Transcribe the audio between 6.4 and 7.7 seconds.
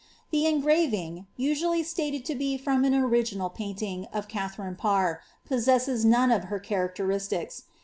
her chaiacteriatica.